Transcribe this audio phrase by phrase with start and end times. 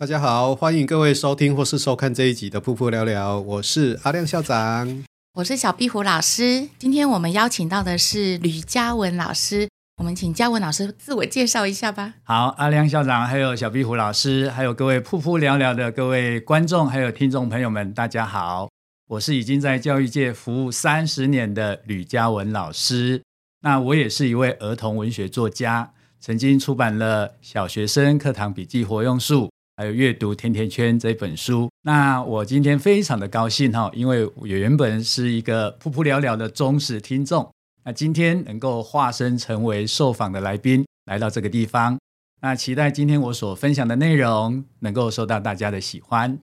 [0.00, 5.04] 大家好，欢迎各位收听或是收看这一集的《噗噗聊聊》，我是阿亮校长，
[5.34, 6.66] 我是小壁虎老师。
[6.78, 9.68] 今天我们邀请到的是吕嘉文老师，
[9.98, 12.14] 我们请嘉文老师自我介绍一下吧。
[12.22, 18.70] 好，阿亮校长，还有小壁虎老师，还有各位《噗噗聊聊》的各位观众，还有听众朋友们，大家好，
[19.06, 23.20] 我是已经在教育界服务三十年的吕嘉文老师。
[23.60, 29.48] 那我也是一位儿童文学作家，曾经出版了《小学生课堂笔记活用术》。
[29.80, 37.50] 还有阅读甜甜圈这本书，那我今天非常的高兴哈，因为我原本是一个噗噗聊聊的忠实听众，
[37.86, 41.98] 那今天能够化身成为受访的来宾，来到这个地方，
[42.42, 46.38] 那期待今天我所分享的内容能够受到大家的喜欢。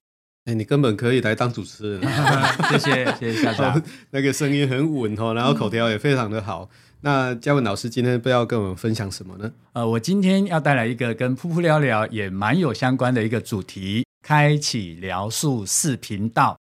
[0.46, 2.02] 哎，你根本可以来当主持人，
[2.70, 6.68] 谢谢谢谢校长， 那个声音很稳哦，然后口条也非常的好。
[6.72, 9.52] 嗯那嘉文老师今天不要跟我们分享什么呢？
[9.72, 16.58] 呃，我今天要带来一个跟噗噗聊聊也蛮有相关的一个主题，开启聊术四频道，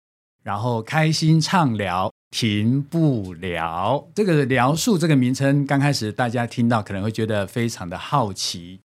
[0.45, 4.09] 然后开心畅聊，停不了。
[4.15, 8.79] 这个聊术这个名称刚开始大家听到可能会觉得非常的好奇。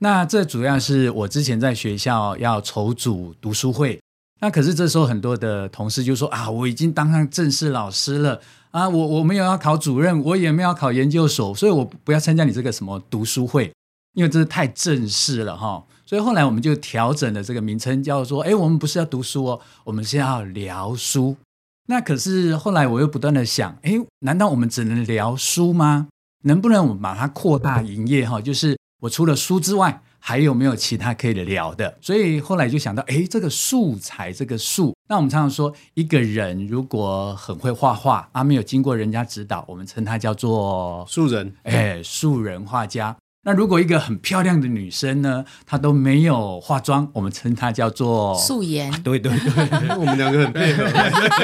[0.00, 3.98] 那这主要是我之前在学校要筹组读书会，
[4.42, 8.42] 那可是这时候很多的同事就说啊，我已经当上正式老师了。
[8.72, 13.72] 啊，我我没有要考主任，我也没有要考研究所，所以我不要参加你这个什么读书会，
[14.14, 15.84] 因为这是太正式了哈。
[16.04, 21.36] 所以后来我们就调整了这个名称，叫做哎，我们不是要读书哦，我们是要聊书。
[21.86, 26.08] 那可是后来我又不断的想，哎，难道我们只能聊书吗？
[26.44, 28.40] 能不能我们把它扩大营业哈？
[28.40, 30.02] 就是我除了书之外。
[30.24, 31.98] 还有没有其他可以聊的？
[32.00, 43.16] 所以后来就想到，哎，这个素材，这个素，那我们常常说，一个人如果很会画画，啊，没有经过人家指导，我们称他叫做素人，哎，素人画家。
[43.44, 48.88] 那如果一个很漂亮的女生呢，她都没有化妆，我们称她叫做素颜。
[49.02, 50.84] 对对对，我们两个很配合。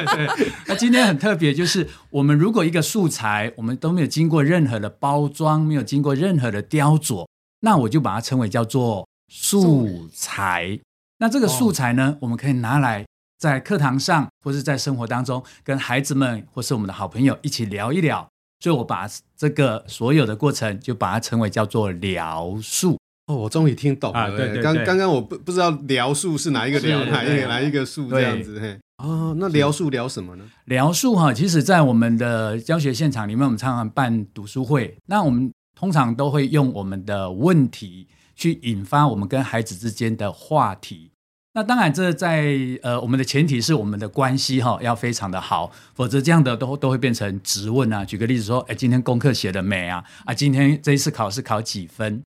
[0.69, 7.27] 那今天很特别，就是我们如果一个素材，我们都没有经过任何的包装，没有经过任何的雕琢。
[7.61, 10.79] 那我就把它称为叫做素材。
[11.19, 13.05] 那这个素材呢，我们可以拿来
[13.39, 18.29] 在课堂上，或是在生活当中，跟孩子们或是我们的好朋友一起聊一聊。
[18.61, 22.99] 所以我把这个所有的过程，就把它称为叫做聊述。
[23.27, 24.37] 哦，我终于听懂了。
[24.37, 28.59] 对对，刚刚刚我不不知道聊述是哪一个聊，哪一个哪一个术这样子。
[28.59, 30.45] 嘿，哦，那聊述聊什么呢？
[30.65, 34.97] 聊述哈，其实在我们的教学现场里面，我们常常办读书会。
[35.07, 41.13] 那我们通常都会用我们的问题去引发我们跟孩子之间的话题。
[41.55, 48.05] 那当然，这在呃我们的前提是我们的关系哈要非常的好，否则这样的都都会变成质问啊。
[48.05, 50.03] 举个例子说，哎，今天功课写得没啊？
[50.25, 52.21] 啊，今天这一次考试考几分？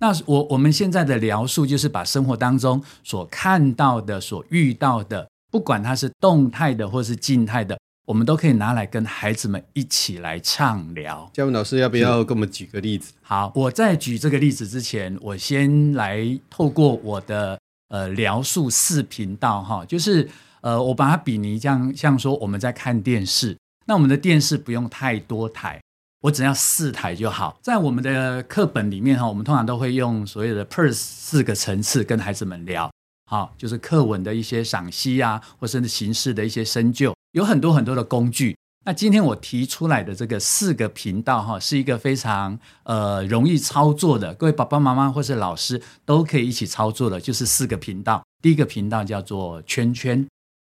[0.00, 7.78] 那我我们现在的描述就是把生活当中所看到的、所遇到的，不管它是动态的或是静态的。
[8.06, 11.28] 我们都可以拿来跟孩子们一起来畅聊。
[11.32, 13.12] 嘉文老师要不要给我们举个例子？
[13.20, 17.58] 好，我在举这个例子之前，我先来透过我的
[17.88, 20.28] 呃聊述四频道哈，就是
[20.60, 25.82] 呃我把它比拟像像说我们在看电视，那我们的电视不用太多台，
[26.20, 27.58] 我只要四台就好。
[27.60, 32.88] 在我们的课本里面哈，我们通常都会用所谓的 PERS 四个层次跟孩子们聊，
[33.28, 37.12] 好，就是课文的一些赏析啊，或甚至形式的一些深究。
[37.36, 38.56] 有很多很多的工具。
[38.86, 48.24] 那今天我提出来的这个四个频道哈，是一个非常呃容易操作的，各位爸爸妈妈或是老师都可以一起操作的，就是四个频道。
[48.40, 50.26] 第一个频道叫做圈圈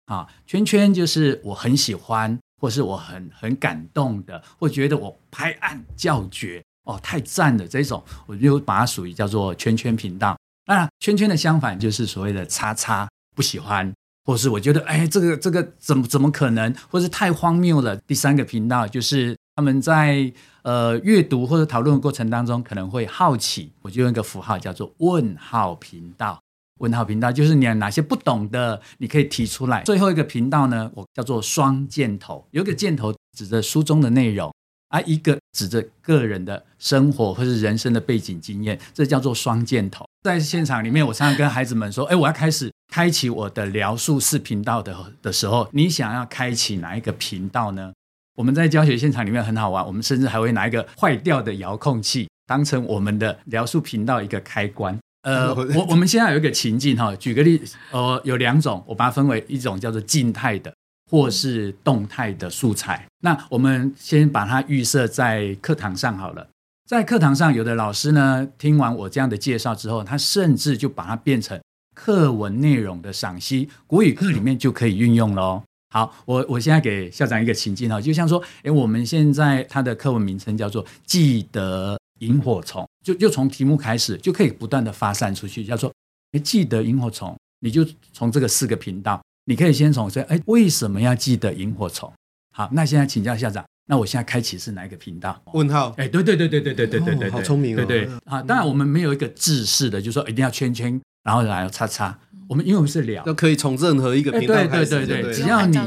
[0.06, 10.37] 啊，圈圈就是我很喜欢，或是我很很感动的，或觉得我拍案叫绝哦，太赞了这种，我就把它属于叫做圈圈频道。
[10.67, 13.90] 那圈圈的相反就是所谓的叉叉，不喜欢。
[14.25, 17.96] 或是我觉得，哎，这个这个怎么怎么可能，或是太荒谬了。
[18.06, 20.32] 第三个频道就是他们在
[20.62, 26.40] 呃阅读或者讨论的过程当中可能会好奇，我就用一个符号叫做问号频道。
[26.78, 29.82] 问号频道就是你有哪些不懂的，你可以提出来。
[29.82, 34.50] 最后一个频道呢，我叫做双箭头，有个箭头指着书中的内容，
[34.88, 40.06] 啊，一个指着个人的生活或是人生的背景经验，这叫做双箭头。
[40.23, 47.92] 在现场里面，我常常跟孩子们说：“哎，我要开始开启我的聊术视频道的的时候，你想要开启哪一个频道呢？”
[48.37, 54.98] 我们在教学现场里面很好玩，我们甚至还会拿一个坏掉的遥控器当成我们的聊术频道一个开关。
[55.22, 60.72] 呃， 我我们现在有一个情境哈，举个例，呃，有两种，我把它分为一种叫做静态的。
[61.10, 66.46] 或是动态的素材，那我们先把它预设在课堂上好了。
[66.87, 71.60] 在课堂上，有的老师呢，听完我这样的介绍之后，他甚至就把它变成
[72.02, 75.62] 课文内容的赏析，国语课里面就可以运用喽。
[75.91, 85.93] 好，我我现在给校长一个情境哈，就像说，诶，我们现在它的课文名称叫做“记得萤火虫”，就就从题目开始，就可以不断的发散出去，叫做
[86.32, 89.20] “诶，记得萤火虫”，你就从这个四个频道。
[89.44, 92.11] 你可以先从这，哎，为什么要记得萤火虫？
[92.56, 95.38] 好，那现在请教校长，那我现在开启是哪一个频道？
[95.52, 95.91] 问号？
[95.99, 97.85] 哎，对对对对对对对对对，好聪明哦！
[97.85, 102.19] 对对啊，当然我们没有一个制式的，就是说一定要圈圈，然后然后叉叉。
[102.49, 104.90] 我们因为我们是聊，都可以从任何一个频道开始。
[104.90, 105.78] 对对对对，只要你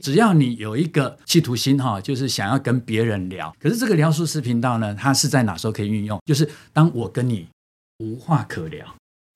[0.00, 3.54] 只要你有一个企图心哈，就是想要跟别人聊。
[3.60, 6.18] 可是这个聊术视频道呢，它是在哪时候可以运用？
[6.26, 7.46] 就是当我跟你
[7.98, 8.86] 无话可聊，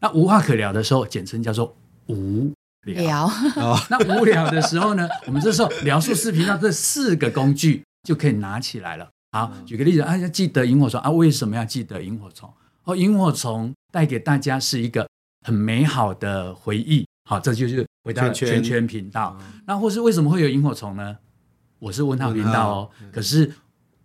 [0.00, 1.76] 那无话可聊的时候，简称叫做
[2.06, 2.52] 无。
[2.84, 3.30] 聊，
[3.88, 9.08] 那无聊的时候呢，我们这时候聊术视频道这四个工具就可以拿起来了。
[9.30, 12.52] 好，举个例子，啊，要记得萤火虫啊，为什么要记得萤火虫？
[12.82, 15.06] 哦，萤火虫带给大家是一个
[15.42, 17.06] 很美好的回忆。
[17.28, 19.38] 好，这就是回到圈圈频道。
[19.66, 21.16] 那或是为什么会有萤火虫呢？
[21.78, 23.50] 我是问号频道哦，可是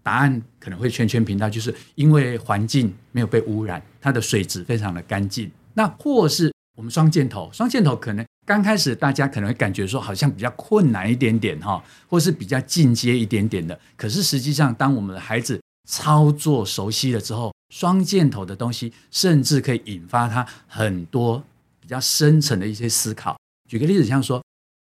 [0.01, 5.51] 答案可能会圈圈频道，就是因为环境没有被污染，它的水质非常的干净。
[5.73, 8.25] 那或是我们双箭头，双箭头可能。
[8.45, 13.77] 刚开始大家可能会感觉说好像比较困难一点点哈，或是比较进阶一点点的。
[13.97, 21.43] 可是实际上，当我们的孩子操作熟悉了之后，双箭头的东西甚至可以引发他很多
[21.79, 23.37] 比较深层的一些思考。
[23.69, 24.41] 举个例子，像说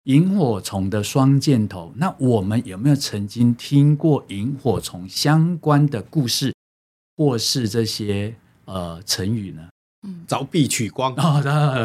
[0.04, 6.56] 萤火虫的双箭头，那我们有没有曾经听过萤火虫相关的故事，
[7.18, 8.34] 或是这些
[8.66, 9.68] 呃成语呢？
[10.30, 11.42] 凿壁取光啊！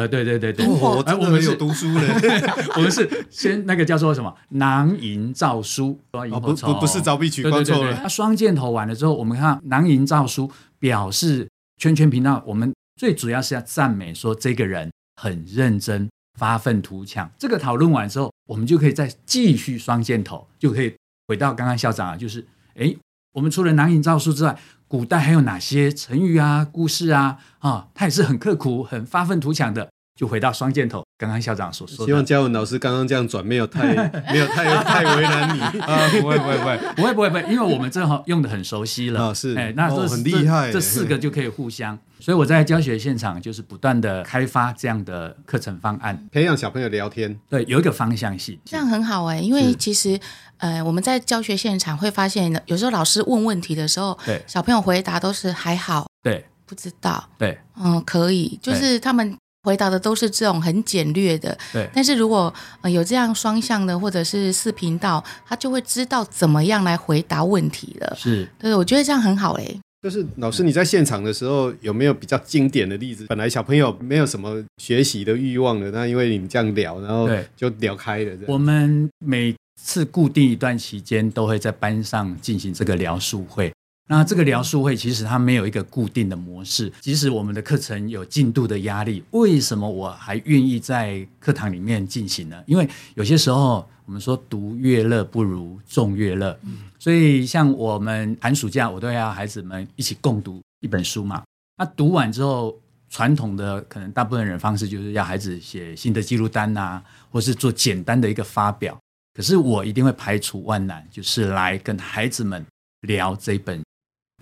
[0.07, 2.01] 对对对对，我我们有读书的，
[2.77, 7.99] 我们是先那个叫做什么囊萤照书，不不不是凿壁取光错了。
[8.03, 11.49] 那双箭头完了之后，我们看囊萤照书表示
[11.81, 16.07] 圈圈频道，我们最主要是要赞美说这个人很认真、
[16.39, 17.27] 发愤图强。
[17.39, 20.93] 这个讨论完之后，我们就可以再继续双箭头，就可以
[21.27, 22.45] 回到刚刚校长啊，就是
[22.75, 22.95] 哎，
[23.33, 24.55] 我们除了囊萤照书之外。
[24.95, 27.37] 古代还有哪些成语啊、故事啊？
[27.59, 29.89] 啊，他也是很刻苦、很发愤图强的。
[30.15, 32.05] 就回到双箭头，刚刚校长所说的。
[32.05, 33.93] 希望嘉文老师刚刚这样转没有太
[34.31, 36.09] 没有太太为难你 啊！
[36.19, 39.27] 不会不会不会 不会不会不会，因为我们正好用的很熟悉了。
[39.27, 41.97] 啊，是哎，那这、哦、很厉害这，这四个就可以互相。
[42.19, 47.39] 所以我在教学现场就是不断的开发这样的课程方案，培养小朋友聊天。
[47.49, 49.39] 对，有一个方向性，这样很好哎。
[49.39, 50.19] 因为其实
[50.57, 59.37] 呃，我们在教学现场会发现，有时候老师问问题的时候，对小朋友回答都是还好，对，不知道，对，嗯，可以，就是他们。
[59.65, 61.89] 回答的都是这种很简略的，对。
[61.93, 68.15] 但是如果呃有这样双向的或者是四频道，他就会知道怎么样来回答问题了。
[68.15, 69.65] 是，对，我觉得这样很好哎。
[70.03, 73.25] 就是老师你在现场的时候有没有比较经典的例子？
[73.27, 78.31] 本来小朋友没有什么学习的欲望的，那因为你们这样聊，然后就聊开了。
[78.47, 83.73] 我们每次固定一段期间都会在班上进行这个聊述会。
[84.07, 92.63] 那这个疗术会其实它没有一个固定的模式，即使我们的课程有进度的压力，为什么我还愿意在课堂里面进行呢？
[92.67, 96.55] 因为有些时候我们说读乐乐不如众乐乐，
[96.99, 101.43] 所以像我们寒暑假我都要孩子们一起共读一本书嘛。
[101.77, 102.77] 那读完之后，
[103.09, 108.95] 传统的可能大部分人方式就是要孩子写新的记录单呐，或是做简单的一个发表。
[109.33, 112.63] 可是我一定会排除万难，就是来跟孩子们
[113.01, 113.81] 聊这本。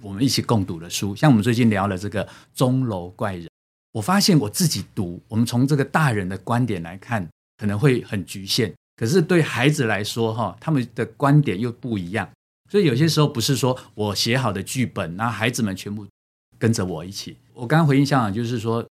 [0.04, 3.50] 我们一起共读的书，像我们最近聊了这个钟楼怪人，
[3.94, 7.26] 我发现我自己读，我们从这个大人的观点来看，
[7.58, 12.30] 可能会很局限，可是对孩子来说，哈，他们的观点又不一样，
[12.70, 16.06] 所以有些时候不是说我写好的剧本，那孩子们全部
[16.60, 17.38] 跟着我一起。
[17.54, 18.86] 我刚刚回应校长，就是说，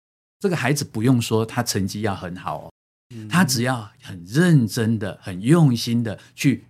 [0.40, 2.70] 这个孩子不用说他成绩要很好哦，
[3.30, 6.64] 他只要很认真的、很用心的去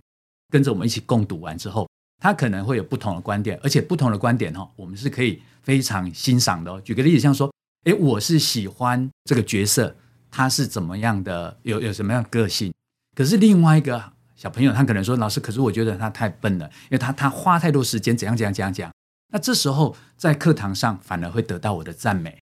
[0.49, 1.89] 跟着我们一起共读完之后。
[2.19, 6.81] 他可能会有不同的观点，而且不同的观点哈，我们是可以非常欣赏的哦。
[6.81, 7.51] 举个例子，像说，
[7.85, 9.95] 诶，我是喜欢这个角色，
[10.29, 12.73] 他是怎么样的，有有什么样个性。
[13.15, 18.91] 可是另外一个小朋友他可能说，老师，可是我觉得他太笨了，因为他他花太多时间，怎样怎样怎样讲。
[19.31, 22.37] 那这时候在课堂上反而会得到我的赞美，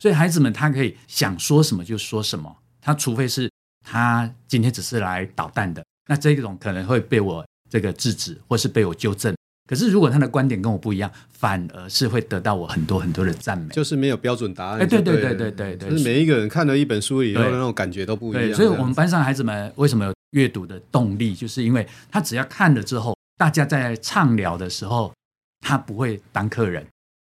[0.00, 3.50] 所以孩子们他可以想说什么就说什么，他除非是
[3.84, 9.34] 他今天只是来捣蛋的，那这种可能会被我这个制止，或是被我纠正。
[9.66, 13.72] 可是如果他的观点跟我不一样，反而是会得到我很多很多的赞美。
[13.72, 14.80] 就是没有标准答案。
[14.80, 18.42] 哎，对对对对对对，就是每一个人看了一本书以后的那种感觉都不一样。
[18.42, 25.10] 对，所以我们班上孩子们为什么有阅读的动力，就是因为他只要看了之后，大家在畅聊的时候。
[25.64, 26.84] 他不会当客人，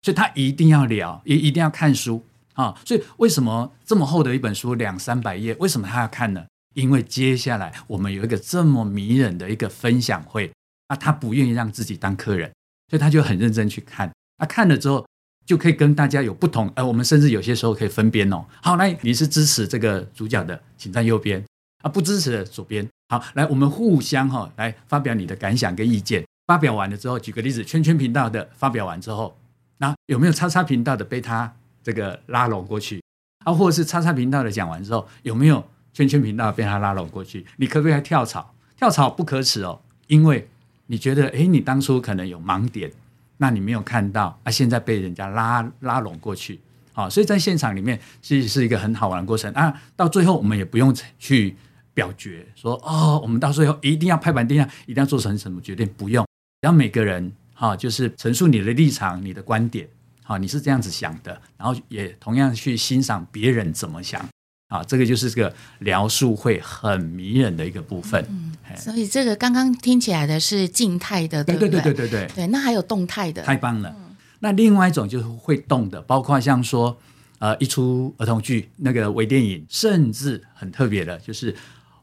[0.03, 2.79] 所以他一定要聊，也一定要看书啊。
[2.85, 6.45] 所以为什么这么厚的一本书两三百页，为什么他要看呢？
[6.75, 10.51] 因为接下来我们有一个这么迷人的一个分享会
[10.87, 12.51] 啊，他不愿意让自己当客人，
[12.89, 14.11] 所以他就很认真去看。
[14.37, 15.05] 啊，看了之后
[15.45, 18.45] 就可以跟大家有不同，呃，我们甚至有些时候可以分边哦。
[18.61, 21.43] 好，来，你是支持这个主角的，请站右边
[21.81, 22.87] 啊；不支持的左边。
[23.09, 26.23] 好，来，我们互相哈、哦，来发表你的感想跟意见。
[26.47, 29.37] 发表完了之后，举个例子，圈圈频道的发表完之后，
[29.77, 33.03] 那有没有叉叉频道的被他这个拉拢过去
[33.45, 33.53] 啊？
[33.53, 35.63] 或者是叉叉频道的讲完之后，有没有
[35.99, 37.45] 圈圈频道被他拉拢过去？
[37.57, 38.55] 你可不可以还跳槽？
[38.77, 40.47] 跳槽不可耻哦，因为
[40.85, 42.89] 你觉得，诶，你当初可能有盲点，
[43.35, 46.57] 那你没有看到啊，现在被人家拉拉拢过去，
[46.93, 49.73] 好，所以在现场里面其实是一个很好玩的过程啊。
[49.97, 51.57] 到最后，我们也不用去
[51.93, 56.25] 表决说哦，我们到最后一定要拍板定下，一定要做成什么决定，不用。
[56.61, 59.85] 然后每个人哈，就是陈述你的立场、你的观点，
[60.23, 64.25] 哈，你是这样子想的，然后也同样去欣赏别人怎么想，
[64.69, 68.23] 啊，这个就是这个描述会很迷人的一个部分。
[68.29, 72.47] 嗯，所以这个刚刚听起来的是静态的，对对对对对对对。
[72.47, 73.93] 那还有动态的，太棒了。
[74.39, 76.95] 那另外一种就是会动的，包括像说，
[77.39, 81.53] 呃，一出儿童剧、那个微电影，甚至很特别的，就是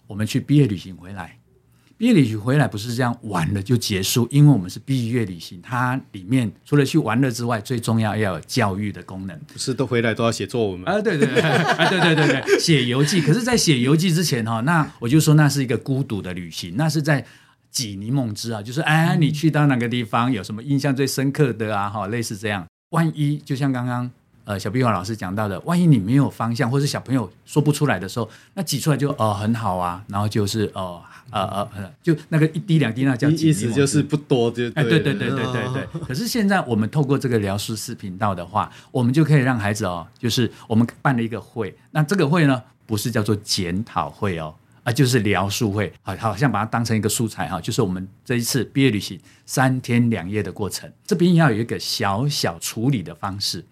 [0.09, 1.36] 我们去毕业旅行回来。
[1.99, 9.39] 毕业旅行回来不是这样玩了就结束，因为我们是毕业旅行，它里面除了去玩乐之外，最重要要有教育的功能。
[9.51, 10.93] 不是都回来都要写作文吗？
[10.93, 13.23] 啊，对对对，啊对对对对，写游记。
[13.23, 17.25] 可是，在写游记之前哈，那我就说那是一个孤独的旅行，那是在
[17.71, 21.89] 挤柠檬汁啊，就是哎，你去到哪个地方有什么印象最深刻的啊？
[21.89, 22.67] 哈，类似这样。
[22.91, 24.11] 万一就像刚刚。
[24.47, 35.83] 呃，小碧华老师讲到的，万一你没有方向，或是小朋友说不出来的时候，那挤出来就哦很好啊，然后就是哦呃呃呃，就那个一滴两滴那叫挤，意思就是不多就对，哎对对对对对对。
[35.83, 53.65] 哦、可是现在我们透过这个聊书视频道的话，我们就可以让孩子哦，就是我们办了一个会，那这个会呢不是叫做检讨会哦，啊就是聊书会，好好像把它当成一个素材哈，就是我们这一次毕业旅行三天两夜的过程，这边要有一个小小处理的方式。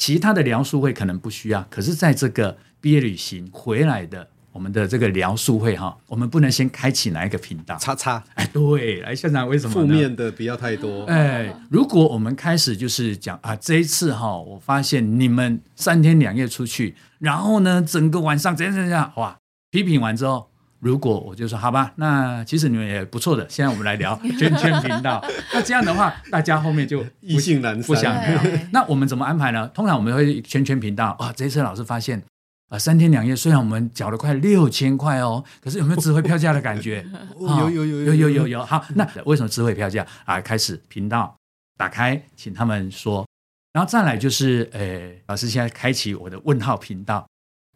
[0.00, 7.76] 其他的聊书会可能不需要，可是在这个毕业旅行回来的我们的这个聊书会哈，我们不能先开启哪一个频道？
[7.76, 9.74] 叉叉，哎，对，来现场为什么？
[9.74, 11.04] 负面的不要太多。
[11.04, 19.36] 哎，如果我们开始就是讲啊，这一次哈，我发现你们三天两夜出去，然后呢，整个晚上怎样怎样，哇，
[19.70, 20.49] 批评完之后。
[20.80, 23.46] 如果我就说好吧，那其实你们也不错的。
[23.50, 25.22] 现在我们来聊 圈圈频道，
[25.52, 28.42] 那这样的话大家后面就异性难不想聊。
[28.72, 29.68] 那我们怎么安排呢？
[29.74, 31.30] 通常我们会圈圈频道啊。
[31.36, 32.22] 这一次老师发现
[32.70, 37.04] 啊，三天两夜虽然我们缴了快六千块哦，可是有没有值回票价的感觉？
[37.38, 38.64] 有有有有有有有。
[38.64, 40.40] 好，那为什么值回票价啊？
[40.40, 41.36] 开始频道
[41.76, 43.26] 打开，请他们说，
[43.74, 47.26] 然后再来就是呃，老师现在开启我的问号频道。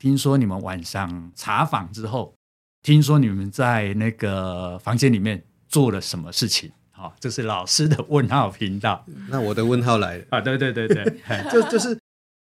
[0.00, 2.34] 听说你们晚上查访之后。
[2.84, 6.70] 听说你们在那个房间里面做了什么事情？
[6.90, 9.02] 好、哦，这是老师的问号频道。
[9.30, 10.38] 那我的问号来了啊！
[10.38, 11.18] 对对对对，
[11.50, 11.98] 就就是，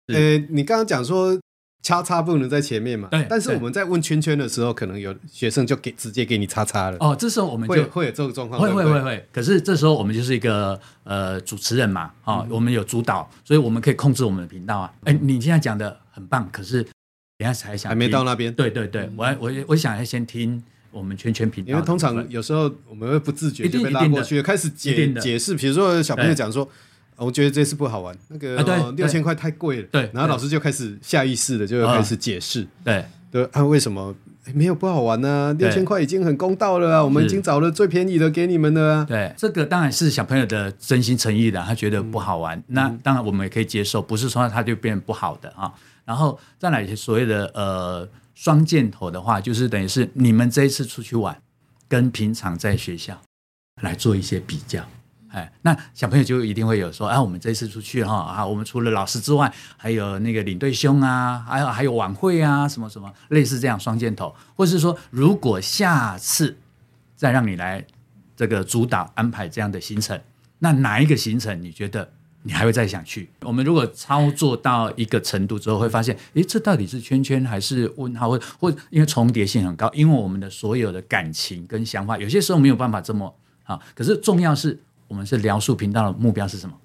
[0.08, 1.38] 呃，你刚刚讲说
[1.84, 3.10] 叉叉不能在前面嘛？
[3.12, 3.28] 对。
[3.30, 6.96] 但是我们在问圈圈的时候，可能有学生就给直接给你叉叉了。
[7.02, 8.62] 哦，这时候我们就会会有这个状况。
[8.62, 9.28] 会会会会。
[9.34, 14.94] 可是这时候我们就是一个呃主持人嘛，啊、哦，我们有主导，所以我们可以控制我们的频道啊。
[15.04, 16.88] 哎，你现在讲的很棒，可是。
[17.40, 18.54] 等下才想，还没到那边。
[18.54, 25.56] 对对对，我我我想要先听我们圈圈频道，因为通常有时候我们会不自觉就被拉过去，开始解解释。
[25.56, 26.68] 比如说小朋友讲说，
[27.16, 29.88] 我觉得这次不好玩，那个六千块太贵了。
[29.90, 32.68] 对，然后老师就开始下意识的就开始解释。
[32.84, 34.14] 对对啊，为什么
[34.54, 35.56] 没有不好玩呢？
[35.58, 39.06] 六千块已经很公道了啊，我们已经找了最便宜的给你们了啊。
[39.08, 45.72] 对，这个当然是小朋友的真心诚意的，他觉得不好玩，那当然我们也可以接受，不是说他就变不好的啊。
[46.10, 51.40] 然后再来一些所谓的呃双箭头的话，就是等于是你们这一次出去玩，
[51.88, 53.22] 跟平常在学校
[53.84, 54.84] 来做一些比较，
[55.28, 66.58] 哎，那小朋友就一定会有说，啊，我们这次出去哈啊，我们除了老师之外，还有那个领队兄啊，还有还有晚会啊，什么什么类似这样双箭头，或是说，如果下次
[67.16, 67.86] 再让你来
[68.36, 70.20] 这个主导安排这样的行程。
[70.58, 72.12] 那哪一个行程你觉得
[72.44, 73.30] 你还会再想去？
[73.42, 78.30] 我们如果操作到一个程度之后，会发现，诶，这到底是圈圈还是问号？
[78.30, 83.80] 或或因为重叠性很高，因为我们的所有的感情跟想法，有些时候没有办法这么啊。
[83.94, 86.76] 可是重要是我们是聊述频道的目标是什么？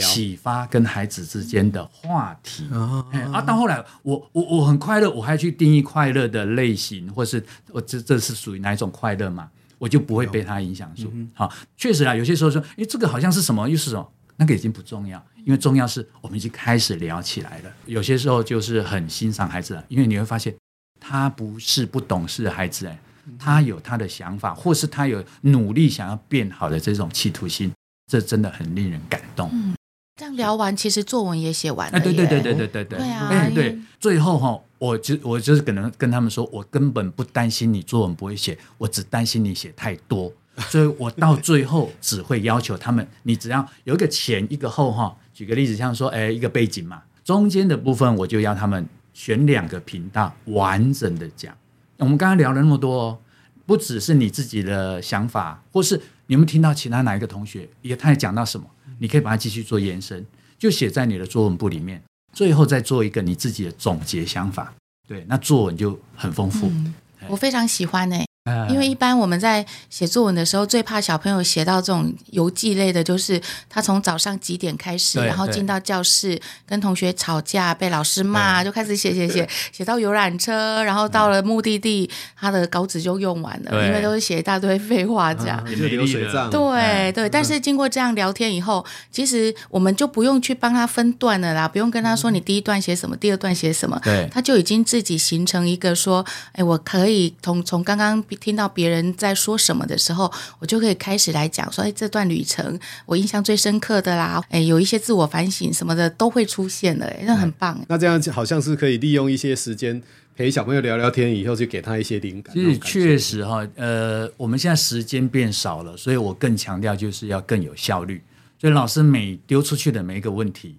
[0.00, 9.48] 启发跟孩子之间的话题啊，啊，到后来我我我很快乐，我还去定义快乐的类型，或是我这这是属于哪一种快乐嘛？
[9.78, 11.10] 我就不会被他影响住。
[11.32, 17.72] 好，确实啊，有些时候说，诶，这个好像是什么，又是什么，那个已经不重要，因为重要是我们已经开始聊起来了。
[17.86, 20.54] 有些时候就是很欣赏孩子了，因为你会发现
[21.00, 22.98] 他不是不懂事的孩子，哎，
[23.38, 27.72] 他有他的想法，或是他有努力想要变好的这种企图心，
[28.10, 29.50] 这真的很令人感动。
[29.52, 29.74] 嗯
[30.18, 31.98] 这样聊完，其实作文也写完了。
[31.98, 32.98] 哎，对对对对对对对。
[32.98, 40.32] 对啊，哎对，最后哈，我就我就是可能跟他们说，我根本不担心你作文不会写，我只担心你写太多，
[40.68, 45.16] 所以我到最后只会要求他们，你只要有一个前一个后哈。
[45.34, 51.54] 举个例子，像说，哎，一个背景嘛，中间的部分我就要他们选两个频道完整的讲。
[51.98, 53.18] 我们刚刚聊了那么多哦，
[53.66, 58.66] 不只是你自己的想法，或是你们听到其他哪一个同学也他也讲到什么。
[58.98, 60.24] 你可以把它继续做延伸，
[60.58, 64.74] 就写在你的作文簿里面，最后再做一个你自己的总结想法。
[65.06, 66.66] 对，那作文就很丰富。
[66.68, 66.94] 嗯，
[67.28, 68.25] 我非常喜欢欸。
[68.68, 85.60] 因为一般我们在写作文的时候，最怕小朋友写到这种游记类的，就是他从早上几点开始，然后进到教室跟同学吵架，被老师骂，就开始写写写，写到游览车，然后到了目的地，他的稿纸就用完了，因为都是写一大堆废话这样。
[85.68, 86.48] 也是流水账。
[86.48, 98.22] 对对，但是经过这样聊天以后，其实我们就不用去帮他分段了啦，不用跟他说你第一段写什么，第二段写什么，对，他就已经自己形成一个说，哎，我可以从从刚刚。
[98.40, 110.02] 听到别人在说什么的时候，我就可以开始来讲说：“哎，这段旅程我印象最深刻的啦，哎，有一些自我反省什么的都会出现的，哎，那很棒。”那这样好像是可以利用一些时间
[110.36, 112.54] 陪小朋友聊聊天，以后就给他一些灵感。
[112.54, 118.22] 其实确实哈，呃，我们现在时间变少了，所以我更强调就是要更有效率。
[118.58, 120.76] 所以老师每丢出去的每一个问题。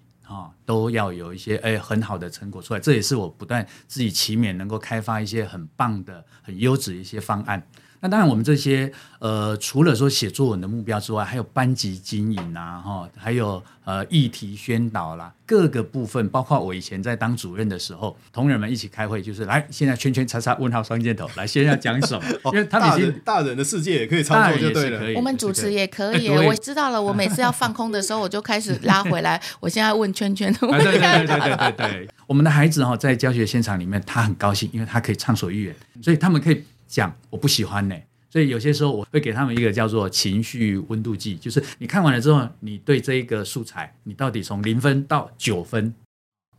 [0.68, 7.66] 都要有一些哎很好的成果出来，这也是我不断自己勤勉能够开发一些很棒的、很优质一些方案。
[8.00, 22.52] 那当然，我们这些呃，除了说写作文的目标之外，还有班级经营啊，哈，还有呃议题宣导啦，各个部分，包括我以前在当主任的时候，同仁们一起开会，就是来现在圈圈叉叉问号双箭头，来现在要讲什么？
[22.54, 26.30] 因为他们已经大人的世界也可以操作就对了，我们主持也可以。
[26.48, 29.42] 我知道了，我每次要放空的时候，我就开始拉回来。
[29.60, 30.86] 我现在问圈圈的问题。
[30.86, 36.64] 对对对对对对， 我们的孩子哈，在教学现场里面，他很高兴，因为他可以畅所欲言，所以他们可以。
[36.88, 37.96] 讲我不喜欢呢，
[38.30, 45.94] 所以有些时候我会给他们一个叫做情绪温度计，就是你看完了之后，你对这一个素材，你到底从零分到九分，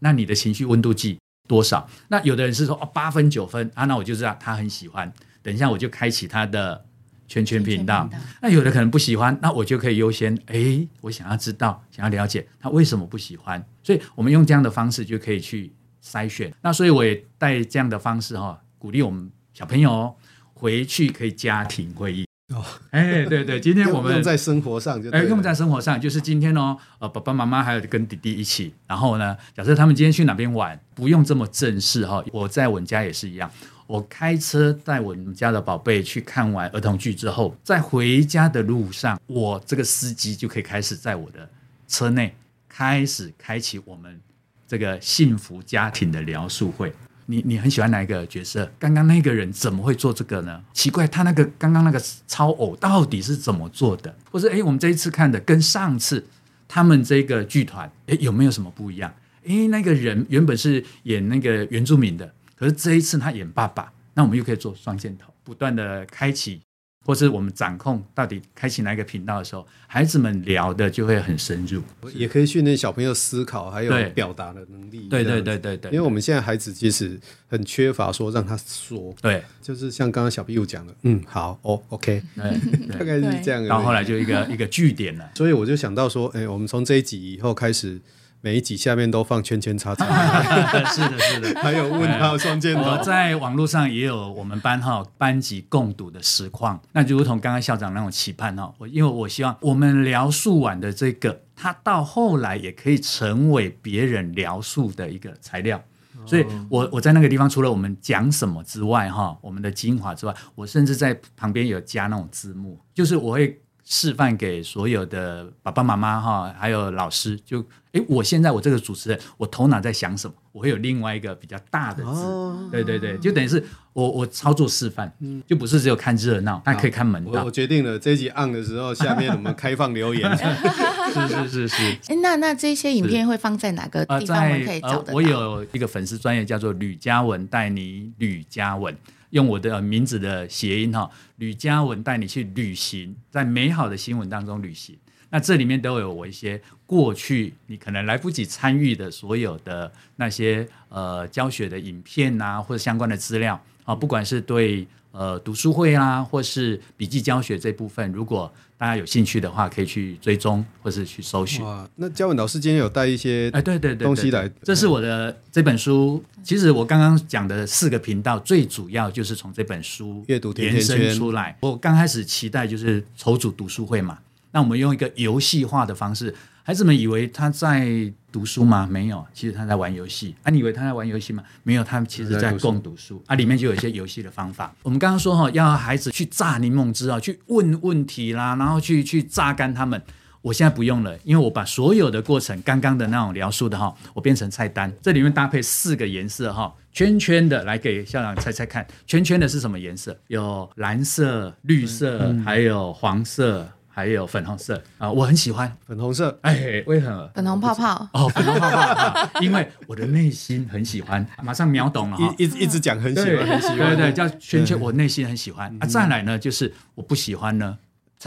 [0.01, 1.89] 那你的情绪温度计多少？
[2.09, 5.13] 那有的人是说哦八分九分啊，那我就知道他很喜欢。
[5.43, 6.85] 等一下我就开启他的
[7.27, 8.09] 圈圈频道。
[8.43, 13.65] 那有的可能不喜欢，那我就可以优先哎，我想要知道，想要了解他为什么不喜欢。
[13.83, 15.73] 所以我们用这样的方式就可以去
[16.05, 16.53] 筛选。
[16.61, 19.31] 那所以我也带这样的方式哈，鼓励我们。
[19.59, 20.15] 小朋友
[20.55, 32.25] 回去可以家庭会议哦，哎，对对，今天我们用在生活上就哎，用在生活上就是今天哦，呃，爸爸妈妈还有跟弟弟一起，然后呢，假设他们今天去哪边玩，不用这么正式哈。
[32.31, 33.51] 我在我们家也是一样，
[33.89, 41.51] 我开车带我们家的宝贝去看完儿童剧之后，在回家的路上，我这个司机就可以开始在我的
[41.89, 42.33] 车内
[42.69, 44.21] 开始开启我们
[44.69, 46.93] 这个幸福家庭的聊述会。
[47.31, 48.71] 你你很喜欢哪一个角色？
[48.79, 50.65] 刚刚那个人怎么会做这个呢？
[50.73, 54.17] 奇怪，他那个刚刚那个超偶到底是怎么做的？
[54.31, 56.27] 或者诶，我们这一次看的跟上次
[56.67, 59.15] 他们这个剧团诶有没有什么不一样？
[59.45, 66.63] 诶，那个人原本是演那个原住民的，可是这一次他演爸爸，那我们又可以做双箭头，不断的开启。
[67.09, 71.83] 或是我们掌控到底开启哪一个频道的时候，孩子们聊的就会很深入，
[72.15, 75.09] 也可以训练小朋友思考还有表达的能力。
[75.09, 82.23] 对对对对对，因为我们现在孩子其实很缺乏说让他说，对，就是像刚刚小壁虎讲的，嗯，好，哦，OK，
[82.93, 83.65] 大概是这样。
[83.65, 87.99] 然后后来就一个一个句点了，所以我就想到说，哎，我们从这一集以后开始。
[88.41, 90.05] 每一集下面都放圈圈叉叉，
[90.95, 92.83] 是的，是的，还有问号双箭头。
[92.83, 105.83] 我在网络上也有我们班哈班级共读的实况，那就如同刚刚校长那种期盼哈，我因为我希望我们聊述完的这个，它到后来也可以成为别人聊述的一个材料。
[106.25, 113.61] 所以我我在那个地方，除了我们讲什么之外，哈，我们的精华之外，我甚至在旁边有加那种字幕，就是我会。
[113.91, 120.35] 示范给所有的爸爸妈妈哈，还有老师，就哎，我现在我这个主持人，我头脑在想什么？
[120.53, 127.41] 我会有另外一个比较大的字，哦、对对对，就等于是我我操作示范，嗯、就不是只有看热闹，但可以看门道。
[127.41, 131.99] 我，我决定了，这一集 on 的时候，下面我们开放留言，是是是是。
[132.09, 134.45] 哎，那那这些影片会放在哪个地方？
[134.45, 135.15] 我们可以找得到？
[135.15, 138.95] 我有一个粉丝专业叫做吕嘉文带你吕嘉文。
[139.31, 144.97] 用我的名字的谐音哈，吕嘉文带你去旅行，在美好的新闻当中旅行。
[145.31, 154.87] 那这里面都有我一些过去你可能来不及参与的所有的那些呃教学的影片啊，或者相关的资料啊，不管是对。
[155.19, 161.65] 呃，读书会啊，或是笔记教学这部分，如果大家有兴趣的话，可以去追踪或是去搜寻。
[161.65, 166.23] 哇，那嘉文老师今天有带一些哎，对对对，东西来，这是我的这本书。
[166.45, 171.57] 其实我刚刚讲的四个频道，最主要就是从这本书阅读延伸出来。
[171.63, 174.17] 我刚开始期待就是筹组读书会嘛，
[174.53, 176.33] 那我们用一个游戏化的方式。
[176.69, 178.87] 孩子们以为他在读书吗？
[178.91, 180.35] 没有，其实他在玩游戏。
[180.43, 181.43] 啊，你以为他在玩游戏吗？
[181.63, 183.25] 没有，他们其实在共读书。
[183.27, 184.75] 啊，里面就有一些游戏的方法。
[184.83, 190.03] 我们刚刚说哈，要孩子去榨柠檬汁啊，去问问题啦，然后去去榨干他们。
[190.43, 194.93] 我现在不用了，因为我把所有的过程，刚刚的那种描述的哈，我变成菜单。
[195.01, 200.15] 这里面搭配四个颜色哈，圈圈的来给校长猜猜看，圈圈的是什么颜色？
[200.27, 203.67] 有蓝色、绿色，嗯、还有黄色。
[203.99, 204.81] 还有粉红色。
[204.97, 205.77] 啊，我很喜欢。
[205.85, 206.39] 粉红色。
[206.43, 207.29] 哎，为何？
[207.35, 208.09] 粉红泡泡。
[208.13, 212.17] 哦，粉红泡泡，因为我的内心很喜欢，马上秒懂了。
[212.39, 215.77] 一一直讲很喜欢，很喜欢，对对，叫圈圈，我内心很喜欢。
[215.81, 215.87] 啊。
[215.87, 217.77] 再来呢，就是我不喜欢呢，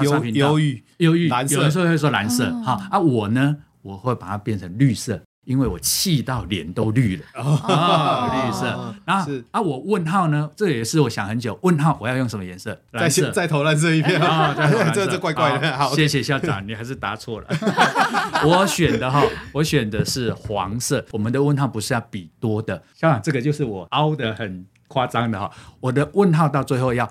[0.02, 0.84] 忧忧郁。
[0.98, 2.74] 忧郁，蓝色，有的时候会说蓝色，哈。
[2.92, 5.22] 啊，我呢，我会把它变成绿色。
[5.44, 8.96] 因为我气到脸都绿了绿色。
[9.06, 10.50] 然后是啊，我问号呢？
[10.56, 11.58] 这也是我想很久。
[11.64, 12.80] 问号我要用什么颜色？
[12.92, 13.32] 蓝色。
[13.32, 14.54] 再投蓝色一片啊！
[14.94, 15.76] 这这怪怪的。
[15.76, 17.48] 好，谢谢校长，你还是答错了。
[18.46, 21.04] 我选的哈，我选的是黄色。
[21.12, 25.50] 我们的问号不是要比多的，校长，这个就是我凹的很夸张的哈。
[25.80, 27.06] 我的问号到最后要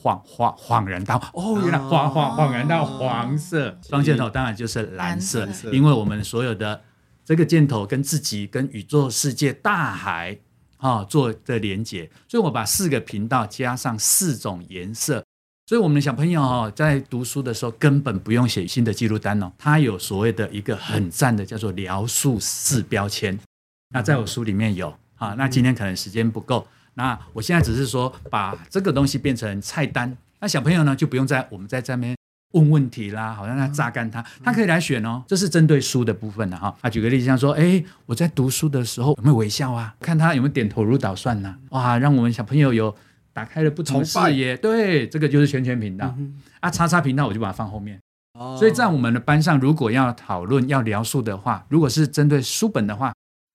[0.00, 3.76] 恍恍恍然到哦，原来恍恍恍然到黄色。
[3.82, 6.80] 双箭头当然就是蓝色因为我们所有的。
[7.24, 10.38] 这个箭头跟自己、跟宇宙世界、大海，
[10.78, 15.24] 啊，做的连接，所以我把四个频道加上四种颜色，
[15.66, 23.38] 所以我们的小朋友哈，在读书的时候根本不用写新的记录单哦，他有所谓的一个很赞的叫做描述式标签，
[23.90, 24.94] 那在我书里面有。
[25.22, 32.16] 啊，那今天可能时间不够，那我现在只是说把这个东西变成菜单，那小朋友呢就不用在我们在这边。
[32.52, 35.22] 问问题啦，好让他榨干他，他可以来选哦。
[35.26, 36.74] 这是针对书的部分的哈。
[36.80, 39.94] 啊，举个例子，像说，哎，我在读书的时候有没有微笑啊？
[40.00, 41.54] 看他有没有点头如捣蒜呐？
[41.70, 42.94] 哇，让我们小朋友有
[43.32, 44.56] 打开了不同的视野。
[44.56, 46.14] 对，这个就是圈圈频道。
[46.60, 47.98] 啊，叉叉频道我就把它放后面。
[48.38, 53.12] 哦所以在我们的班上，如果要讨论要描述的话，如果是针对书本的话。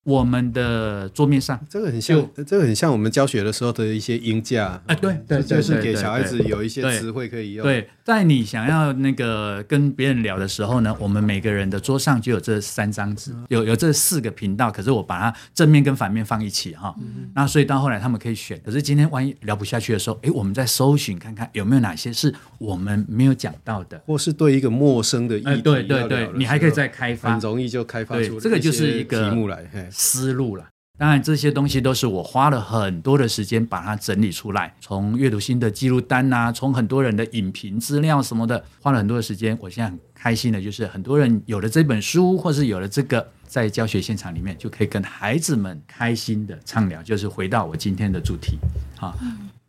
[0.07, 4.81] 我们的桌面上，这个很像，这个很像我们教学的时候的一些音架。
[4.87, 7.63] 啊，对对，就是给小孩子有一些词汇可以用。
[7.65, 14.71] 对，在你想要那个跟别人聊的时候呢，我们每个人的桌上就有这三张纸，有有这四个频道。
[14.71, 16.95] 可是我把它正面跟反面放一起哈，
[17.35, 18.57] 那所以到后来他们可以选。
[18.63, 29.65] 可是今天万一聊不下去的时候，哎，我们再搜寻看看有没有哪些是我们没有讲到的，或是对一个陌生的议题，对对对，你还可以再开发，很容易就开发出这个就是一个题目来。
[29.99, 30.63] 思路了，
[30.95, 39.57] 当然这些东西都是我花了很多的时间把它整理出来，从阅读心得记录单呐，从很多人的影评资料什么的，花了很多的时间。
[39.59, 47.01] 我现在很开心的就是，很多人有了这本书，或是有了这个，在教学现场里面就可以跟孩子们开心的畅聊。
[47.01, 48.59] 就是回到我今天的主题，
[48.99, 49.17] 啊，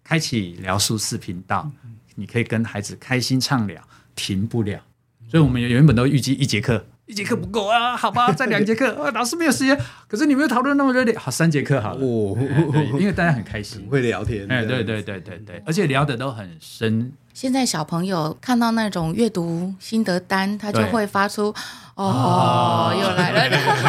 [0.05, 1.71] 开启聊书视频道，
[2.15, 3.83] 你可以跟孩子开心畅聊，
[4.15, 4.79] 停不了。
[5.31, 6.85] 所以我们原本都预计一节课。
[7.09, 8.93] 一节课不够啊，好吧， 再两节课。
[9.03, 12.01] 啊，老师没有时间，可是你没有讨论那么热烈，好，三节课好了。
[12.05, 12.37] 哦，
[13.01, 14.47] 因为大家很开心，会聊天。
[14.49, 17.11] 哎，对对对对对，而且聊得都很深。
[17.33, 21.55] 现在小朋友看到那种阅读心得单，他就会发出。
[21.99, 23.39] 哦，又来了。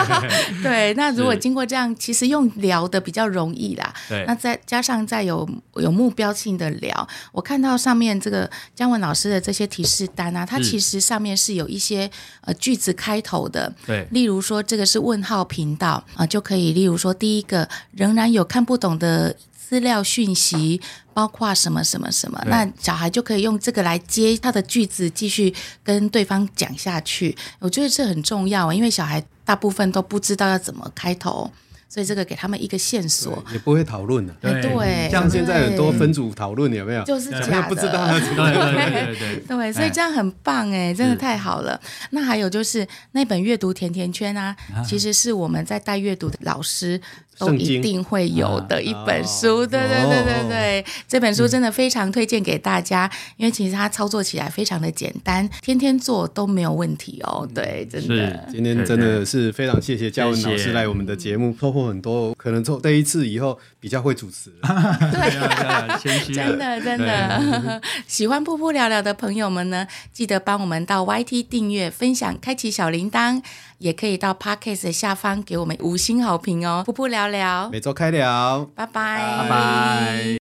[0.64, 3.94] 对，那如果经过这样，其实用聊的比较容易啦。
[4.08, 12.10] 对，那再加上再有有目标性的聊，我看到上面这个姜文老师的这些提示单啊，它其实上面是有一些
[12.42, 13.72] 呃句子开头的。
[13.86, 19.36] 对，例如说这个是问号频道啊，呃，就可以例如说第一个仍然有看不懂的。
[19.70, 20.82] 资料讯息
[21.14, 25.54] 包括什么什么什么，那小孩就可以用这个来接他的句子，继续
[25.84, 27.38] 跟对方讲下去。
[27.60, 31.52] 我觉得这很重要，因为小孩大部分都不知道要怎么开头。
[31.92, 34.32] 所以这个给他们一个线索，也不会讨论的。
[34.42, 37.04] 对，像现在很多分组讨论有没有？
[37.04, 38.06] 就是假的，不知道
[39.48, 41.82] 对，所以这样很棒哎，真的太好了。
[42.12, 44.56] 那还有就是那本阅读甜甜圈啊，
[44.88, 47.02] 其实是我们在带阅读的老师。
[47.40, 57.48] 都一定会有的一本书，对对对对对，这本书真的非常推荐给大家，因为其实它操作起来非常的简单，天天做都没有问题哦。
[57.56, 64.52] 对，真的，今天真的是非常谢谢嘉文老师来我们的节目，收获很多，可能从这一次以后比较会主持。
[64.62, 73.42] 对，真的真的，喜欢噗噗聊聊的朋友们呢，记得帮我们到 YT 订阅、分享、开启小铃铛。
[73.80, 76.84] 也可以到 Podcast 的下方给我们五星好评哦！
[76.88, 80.38] 噗噗聊聊，每周开聊，拜拜，拜拜。